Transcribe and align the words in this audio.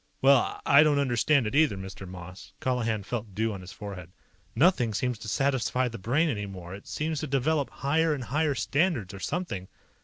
"Well, 0.19 0.59
I 0.65 0.81
don't 0.81 0.97
understand 0.97 1.45
it 1.45 1.53
either, 1.53 1.77
Mr. 1.77 2.07
Moss." 2.07 2.53
Colihan 2.59 3.03
felt 3.03 3.35
dew 3.35 3.53
on 3.53 3.61
his 3.61 3.71
forehead. 3.71 4.09
"Nothing 4.55 4.95
seems 4.95 5.19
to 5.19 5.27
satisfy 5.27 5.89
the 5.89 5.99
Brain 5.99 6.27
anymore. 6.27 6.73
It 6.73 6.87
seems 6.87 7.19
to 7.19 7.27
develop 7.27 7.69
higher 7.69 8.11
and 8.15 8.23
higher 8.23 8.55
standards, 8.55 9.13
or 9.13 9.19
something. 9.19 9.67